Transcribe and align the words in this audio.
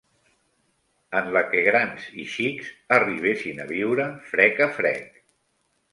...en 1.19 1.27
la 1.35 1.43
que 1.51 1.61
grans 1.67 2.07
i 2.25 2.27
xics 2.37 2.71
arribessin 2.99 3.63
a 3.67 3.69
viure 3.75 4.11
frec 4.31 4.63
a 4.69 4.73
frec 4.79 5.25